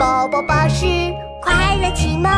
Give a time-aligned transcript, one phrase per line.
[0.00, 0.86] 宝宝巴士
[1.42, 2.32] 快乐启蒙，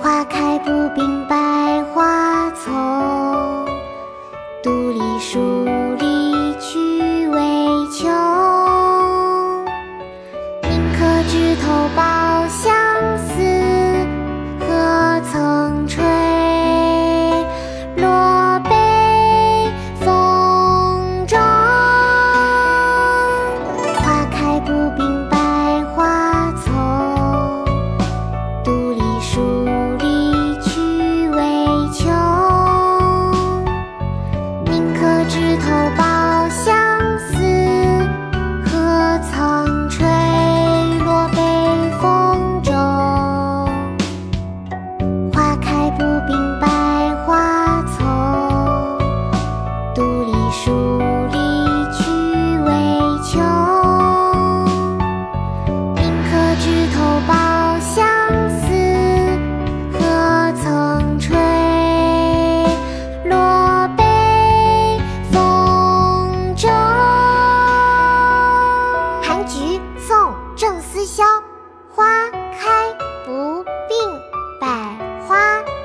[0.00, 1.36] 花开不并百
[1.94, 2.67] 花丛。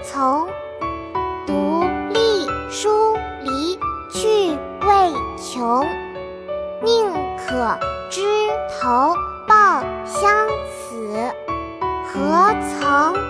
[0.03, 0.47] 从，
[1.47, 3.79] 独立疏离
[4.11, 5.85] 去未穷，
[6.81, 7.77] 宁可
[8.09, 8.21] 枝
[8.81, 9.15] 头
[9.47, 11.31] 抱香死，
[12.05, 13.22] 何曾？